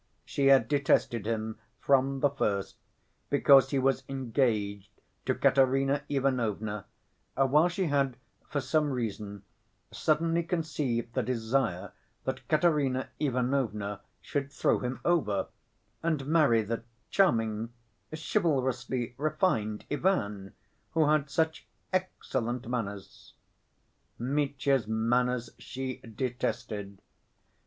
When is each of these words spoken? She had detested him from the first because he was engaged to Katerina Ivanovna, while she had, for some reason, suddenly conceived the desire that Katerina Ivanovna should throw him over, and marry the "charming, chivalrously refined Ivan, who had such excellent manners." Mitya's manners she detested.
She 0.25 0.47
had 0.47 0.67
detested 0.67 1.27
him 1.27 1.59
from 1.79 2.21
the 2.21 2.31
first 2.31 2.75
because 3.29 3.69
he 3.69 3.77
was 3.77 4.01
engaged 4.09 4.89
to 5.27 5.35
Katerina 5.35 6.01
Ivanovna, 6.09 6.85
while 7.35 7.69
she 7.69 7.85
had, 7.85 8.17
for 8.49 8.59
some 8.61 8.89
reason, 8.89 9.43
suddenly 9.91 10.41
conceived 10.41 11.13
the 11.13 11.21
desire 11.21 11.91
that 12.23 12.47
Katerina 12.47 13.09
Ivanovna 13.19 14.01
should 14.23 14.51
throw 14.51 14.79
him 14.79 14.99
over, 15.05 15.49
and 16.01 16.25
marry 16.25 16.63
the 16.63 16.81
"charming, 17.11 17.71
chivalrously 18.11 19.13
refined 19.19 19.85
Ivan, 19.91 20.53
who 20.93 21.07
had 21.11 21.29
such 21.29 21.67
excellent 21.93 22.67
manners." 22.67 23.35
Mitya's 24.17 24.87
manners 24.87 25.51
she 25.59 25.97
detested. 25.97 27.03